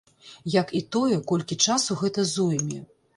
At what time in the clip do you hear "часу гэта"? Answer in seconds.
1.73-2.25